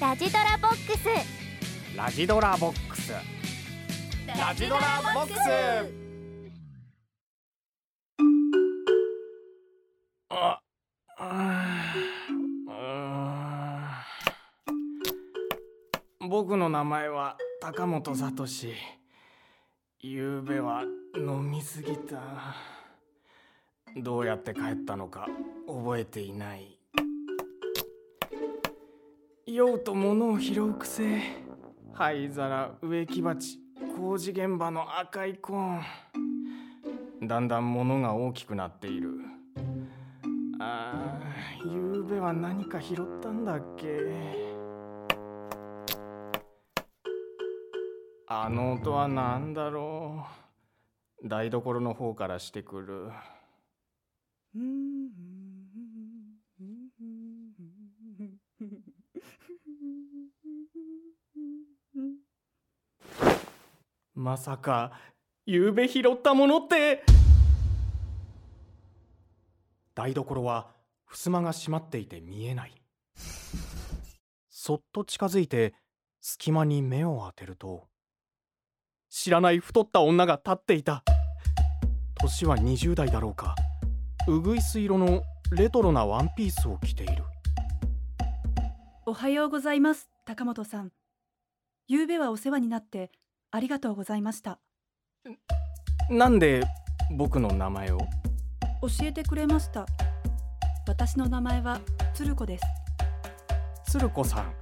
[0.00, 1.08] ラジドラボックス。
[1.96, 3.12] ラジドラボックス。
[3.12, 4.80] ラジドラ
[5.14, 5.40] ボックス。
[10.30, 10.60] あ
[16.20, 18.46] 僕の名前は高本聡。
[20.00, 20.84] ゆうべは
[21.16, 22.20] 飲みすぎた。
[23.96, 25.28] どうやって帰ったのか
[25.66, 26.79] 覚えていない。
[29.46, 31.20] 酔うと物を拾う癖。
[31.94, 33.58] 灰皿植木鉢
[33.96, 35.80] 工事現場の赤いコー
[37.22, 37.26] ン。
[37.26, 39.10] だんだん物が大きくなっている。
[40.60, 41.20] ああ
[41.64, 43.86] ゆうべは何か拾ったんだっけ。
[48.26, 50.26] あの音は何だろ
[51.24, 51.28] う。
[51.28, 53.10] 台所の方からしてくる。
[54.54, 54.89] うん。
[64.20, 64.92] まさか
[65.46, 67.02] ゆうべ拾ったものって。
[69.94, 70.68] 台所は
[71.06, 72.74] 襖が閉まっていて見えない。
[74.50, 75.72] そっと近づいて
[76.20, 77.88] 隙間に目を当てると
[79.08, 81.02] 知らない太った女が立っていた。
[82.20, 83.54] 年は20代だろうか。
[84.28, 87.24] うぐいす色のレトロなワンピースを着ている。
[89.06, 90.92] おはようございます高本さん。
[91.90, 93.10] 昨べはお世話になって
[93.52, 94.60] ありがとうございました。
[96.08, 96.62] なんで
[97.16, 97.98] 僕の名前を？
[97.98, 98.06] 教
[99.02, 99.86] えてくれました。
[100.86, 101.80] 私の名前は
[102.14, 102.64] 鶴子です。
[103.90, 104.54] 鶴子さん。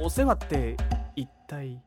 [0.00, 0.76] お世話って
[1.16, 1.82] 一体？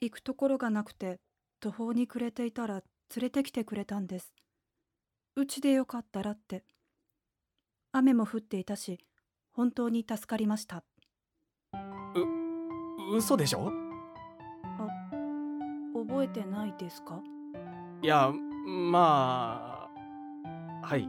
[0.00, 1.20] 行くところがなくて
[1.60, 2.74] 途方に暮れていたら
[3.16, 4.32] 連れてきてくれたんです。
[5.36, 6.64] うちでよかったらって。
[7.92, 8.98] 雨も降っていたし
[9.52, 10.84] 本当に助かりました。
[12.14, 13.68] う嘘でしょ？
[13.68, 13.72] あ
[16.18, 17.22] 覚えてないですか？
[18.02, 18.32] いや
[18.66, 19.88] ま
[20.82, 21.08] あはい。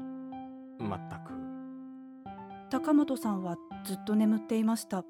[0.79, 1.33] 全く。
[2.69, 5.03] 高本さんはずっと眠っていました。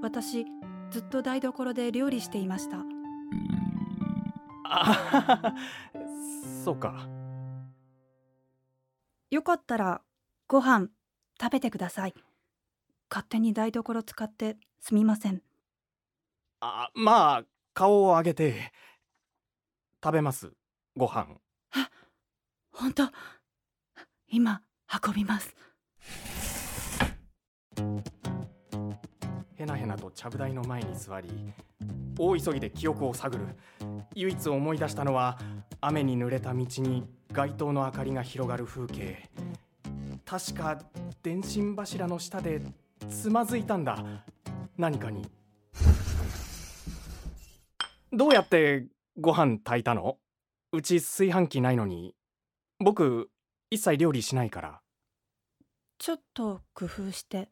[0.00, 0.46] 私
[0.90, 2.84] ずっと台所で料理していました。
[4.64, 5.54] あ
[6.64, 7.08] そうか。
[9.32, 10.02] よかったら
[10.46, 10.86] ご飯
[11.40, 12.14] 食べてください。
[13.10, 15.42] 勝手に台所使ってすみません。
[16.60, 18.72] あまあ顔を上げて
[20.02, 20.50] 食べます。
[20.96, 21.26] ご飯。
[21.72, 21.90] あ
[22.72, 23.04] 本当。
[24.28, 24.62] 今
[25.06, 25.54] 運びます。
[29.56, 31.52] へなへなとちゃぶ台の前に座り
[32.18, 33.44] 大急ぎで記憶を探る。
[34.14, 35.38] 唯一思い出したのは
[35.82, 39.28] 雨に濡れた道に街灯の明かりが広がる風景。
[40.24, 40.78] 確か
[41.22, 42.62] 電信柱の下で
[43.10, 44.02] つまずいたんだ。
[44.78, 45.30] 何かに。
[48.12, 48.86] どうやって
[49.18, 50.18] ご飯炊いたの？
[50.72, 52.14] うち炊飯器ないのに。
[52.78, 53.30] 僕
[53.70, 54.80] 一切料理しないから。
[55.98, 57.48] ちょっと工夫して。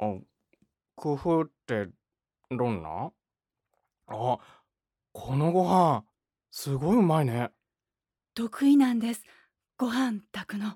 [0.00, 0.14] あ
[0.96, 1.88] 工夫って
[2.50, 3.12] どんな？
[4.08, 4.38] あ
[5.12, 6.04] このご飯
[6.50, 7.50] すごいうまいね。
[8.34, 9.24] 得意なんです。
[9.78, 10.74] ご飯炊くの。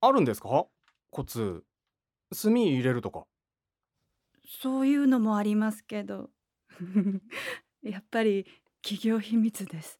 [0.00, 0.66] あるんですか？
[1.10, 1.64] コツ。
[2.32, 3.24] 炭入れるとか。
[4.62, 6.30] そういうのもありますけど
[7.82, 8.46] やっぱり
[8.82, 9.98] 企業秘密です。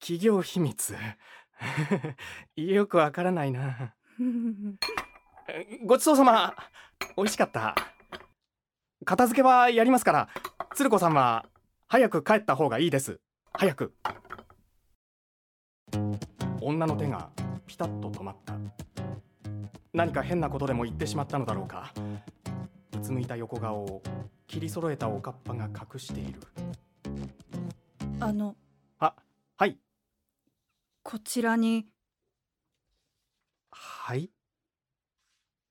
[0.00, 0.94] 企業秘密？
[2.56, 3.94] よくわからないな。
[5.84, 6.54] ごちそうさま。
[7.16, 7.74] 美味しかった。
[9.04, 10.28] 片付けはやりますから。
[10.76, 11.48] 鶴子さんは
[11.88, 13.20] 早く帰った方がいいです。
[13.52, 13.94] 早く。
[16.60, 17.30] 女の手が
[17.66, 18.54] ピタッと止まった。
[19.92, 21.92] 何か変なことでも言ってしまったのだろうか
[22.98, 24.02] うつむいた横顔を
[24.48, 26.40] 切り揃えたおかっぱが隠している。
[28.20, 28.56] あの
[28.98, 29.14] あ
[29.56, 29.78] はい。
[31.04, 31.86] こちらに
[33.70, 34.30] はい。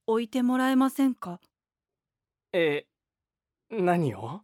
[0.06, 1.42] 置いてもらえませんか？
[2.54, 4.42] えー、何を？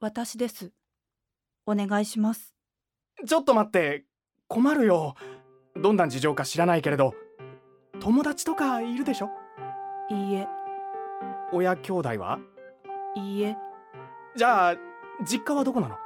[0.00, 0.72] 私です。
[1.64, 2.54] お願いします。
[3.26, 4.04] ちょっと待って。
[4.48, 5.14] 困るよ。
[5.76, 7.14] どんな事情か知らないけれど。
[8.00, 9.30] 友達とかいるでしょ？
[10.10, 10.46] いいえ
[11.52, 12.38] 親兄弟は？
[13.16, 13.56] いいえ。
[14.36, 14.76] じゃあ
[15.24, 15.96] 実家はどこなの？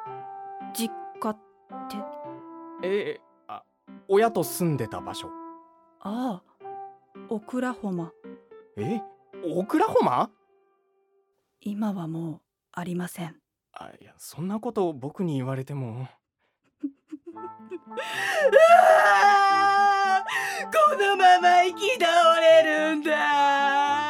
[0.73, 1.37] 実家っ
[1.89, 1.97] て？
[2.83, 3.63] えー、あ
[4.09, 5.29] 親と住んでた場所。
[6.01, 6.43] ああ。
[7.29, 8.13] オクラホマ。
[8.77, 9.01] え
[9.55, 10.31] オクラホマ？
[11.61, 12.41] 今はもう
[12.73, 13.37] ありません。
[13.73, 16.09] あいやそんなことを僕に言われても。
[20.73, 24.04] このまま生き倒れるんだ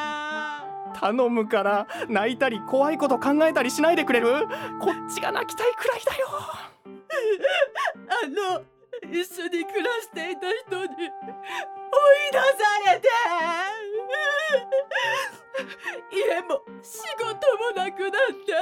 [1.04, 4.48] 頼むから泣いたり怖いこと考えたりしないでくれる？
[4.80, 6.28] こっちが泣きたいくらいだよ。
[8.08, 8.62] あの
[9.12, 10.96] 一緒に暮らしていた人に追い
[12.32, 12.44] 出さ
[12.94, 13.08] れて。
[16.10, 18.10] 家も仕事もなくなっ
[18.46, 18.54] て。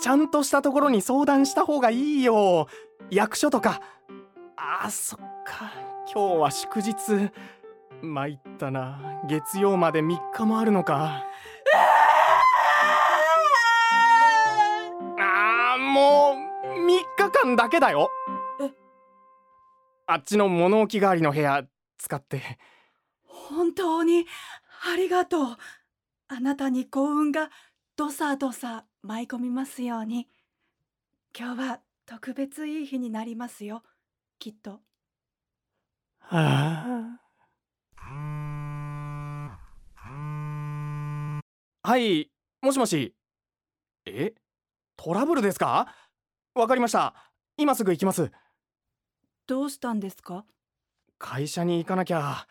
[0.00, 2.68] ちゃんとしたところに相談した方がいいよ。
[3.10, 3.82] 役所とか。
[4.56, 5.70] あそっか。
[6.10, 6.94] 今日は祝日
[8.04, 9.22] 参ったな。
[9.28, 11.24] 月曜まで3日もあるのか。
[15.18, 16.34] あーも
[16.76, 18.10] う3日間だけだよ。
[18.60, 18.70] え？
[20.06, 21.64] あっちの物置代わりの部屋
[21.98, 22.58] 使って。
[23.24, 24.26] 本当に
[24.92, 25.56] ありがとう。
[26.28, 27.50] あなたに幸運が
[27.96, 30.28] どさどさ舞い込みますように。
[31.36, 33.82] 今日は特別いい日になりますよ。
[34.38, 34.80] きっと。
[36.20, 37.20] はあ
[41.86, 42.30] はい
[42.62, 43.14] もしもし。
[44.06, 44.32] え？
[44.96, 45.94] トラブルですか？
[46.54, 47.14] わかりました。
[47.58, 48.32] 今すぐ行きます。
[49.46, 50.46] どうしたんですか？
[51.18, 52.46] 会社に行かなきゃ。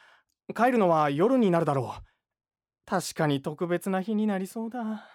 [0.56, 2.04] 帰るのは夜になるだろう。
[2.86, 5.10] 確かに特別な日になりそうだ。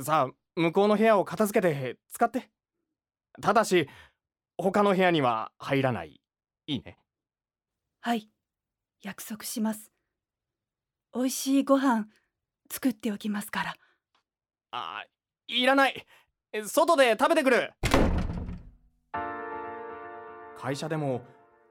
[0.00, 2.48] さあ向こうの部屋を片付けて使って。
[3.42, 3.88] ただし
[4.56, 6.20] 他の部屋には入らない。
[6.68, 6.96] いいね。
[8.02, 8.30] はい。
[9.02, 9.90] 約束します。
[11.12, 12.06] 美味しいご飯
[12.74, 13.74] 作っておきますから。
[14.72, 15.04] あ
[15.46, 16.06] いらない。
[16.66, 17.70] 外で食べてくる。
[20.58, 21.22] 会社でも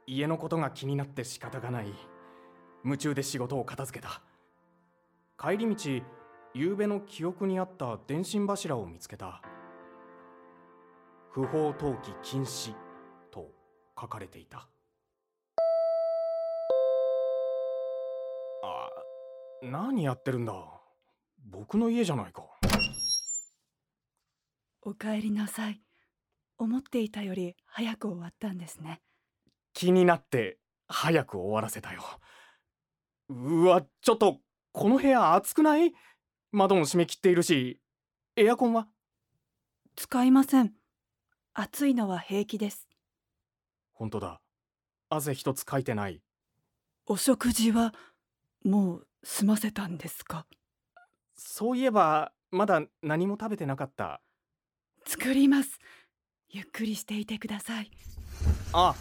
[0.07, 1.93] 家のことが気になって仕方がない。
[2.85, 4.21] 夢中で仕事を片付けた。
[5.37, 6.05] 帰り道
[6.53, 9.41] 夕べの記憶にあった電信柱を見つけた。
[11.31, 12.73] 不法投棄禁止
[13.29, 13.51] と
[13.99, 14.69] 書かれていた。
[18.63, 18.89] あ
[19.61, 20.82] 何やってるんだ。
[21.53, 22.43] 僕の家じゃないか。
[24.81, 25.81] お帰りなさい。
[26.57, 29.01] 思っていたより早く終わったんですね。
[29.73, 30.57] 気になって
[30.87, 32.01] 早く終わらせたよ。
[33.29, 34.39] うわちょっと
[34.71, 35.93] この部屋暑くない？
[36.51, 37.79] 窓も閉め切っているし
[38.35, 38.87] エアコンは？
[39.95, 40.73] 使いません。
[41.53, 42.87] 暑いのは平気です。
[43.93, 44.41] 本当だ。
[45.09, 46.21] 汗一つかいてない。
[47.05, 47.93] お食事は
[48.65, 50.45] もう済ませたんですか？
[51.35, 54.21] そういえばまだ何も食べてなかった。
[55.05, 55.79] 作ります。
[56.49, 57.91] ゆっくりしていてください。
[58.73, 58.95] あ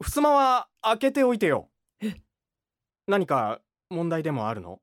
[0.00, 1.70] 襖は開けておいてよ。
[2.00, 2.14] え？
[3.06, 4.80] 何か問題でもあるの？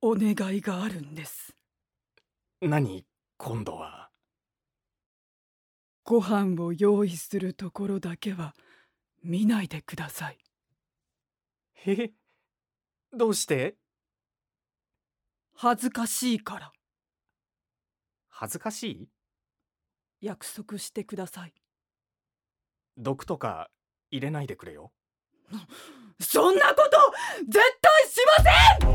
[0.00, 1.54] お願いがあるんです。
[2.60, 3.04] 何？
[3.38, 4.10] 今度は。
[6.04, 8.54] ご飯を用意するところだけは
[9.24, 10.38] 見ないでください。
[11.86, 12.12] え？
[13.12, 13.76] どうして？
[15.54, 16.72] 恥ずかしいから。
[18.28, 19.08] 恥ずかしい？
[20.20, 21.52] 約束してください。
[22.96, 23.70] 毒とか
[24.10, 24.92] 入れないでくれよ。
[26.20, 27.12] そんなこと
[27.46, 28.44] 絶対しま
[28.80, 28.86] せ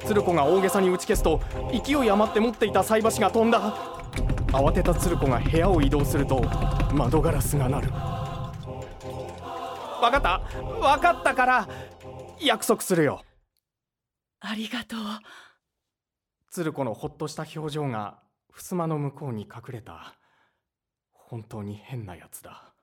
[0.00, 0.06] ん！
[0.06, 1.40] 鶴子が大げさに打ち消すと
[1.72, 3.74] 勢い余って持っていた菜箸が飛んだ。
[4.48, 6.40] 慌てた鶴子が部屋を移動すると
[6.92, 7.90] 窓ガラスが鳴る。
[7.90, 8.52] わ
[10.10, 10.40] かった？
[10.60, 11.68] わかったから
[12.40, 13.22] 約束するよ
[14.46, 15.00] ありがとう。
[16.50, 18.18] 鶴子のほっとした表情が
[18.52, 20.14] 襖の向こうに隠れた。
[21.12, 22.74] 本当に変なやつだ。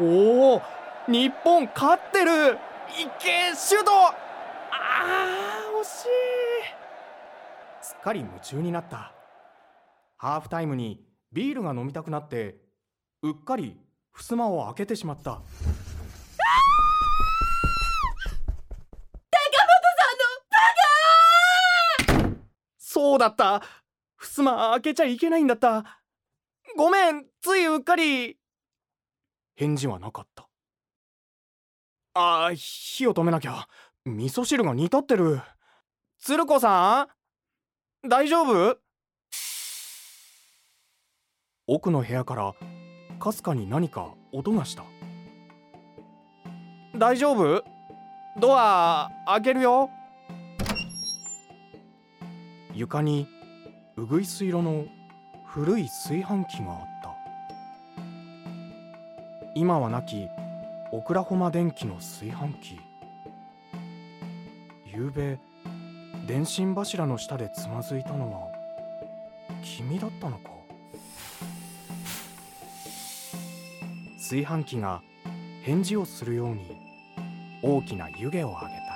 [0.00, 0.62] おお
[1.08, 2.54] 日本勝ってる。
[2.54, 2.56] い
[3.20, 6.08] けシュートあー惜しい。
[7.82, 9.12] すっかり夢中になった。
[10.16, 12.56] ハーフタイムにビールが飲みたくなって
[13.22, 13.78] うっかり
[14.14, 15.42] 襖を開けてしまった。
[23.10, 23.60] そうだった。
[24.18, 26.00] 襖開けちゃいけないんだった。
[26.76, 28.38] ごめんついうっかり。
[29.56, 30.48] 返事はなかった。
[32.14, 33.66] あー火を止めなきゃ。
[34.04, 35.40] 味噌汁が煮立ってる。
[36.20, 37.08] 鶴子さ
[38.04, 38.78] ん大丈夫？
[41.66, 42.54] 奥の部屋から
[43.18, 44.84] かすかに何か音がした。
[46.96, 47.64] 大丈夫？
[48.38, 49.90] ドア開けるよ
[52.74, 53.26] 床に
[53.96, 54.84] うぐいす色の
[55.44, 57.10] 古い炊飯器があった。
[59.54, 60.28] 今はなき
[60.92, 62.78] オクラホマ電機の炊飯器。
[64.86, 65.38] ゆうべ
[66.26, 68.48] 電信柱の下でつまずいたのは
[69.62, 70.50] 君だったのか。
[74.16, 75.02] 炊飯器が
[75.64, 76.76] 返事をするように
[77.62, 78.89] 大きな湯気をあげた。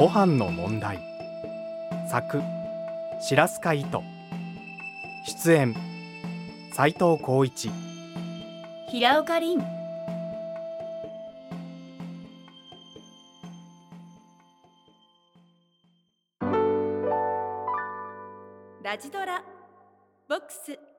[0.00, 0.98] ご飯の問題。
[2.08, 2.40] 作
[3.20, 4.02] 白須賀糸
[5.26, 5.74] 出演
[6.72, 7.70] 斉藤浩一。
[8.90, 9.58] 平岡凛。
[18.82, 19.44] ラジドラ
[20.30, 20.89] ボックス。